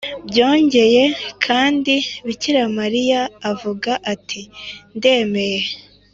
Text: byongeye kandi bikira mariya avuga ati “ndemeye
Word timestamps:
byongeye 0.29 1.03
kandi 1.45 1.95
bikira 2.25 2.61
mariya 2.79 3.21
avuga 3.51 3.91
ati 4.13 4.41
“ndemeye 4.97 5.61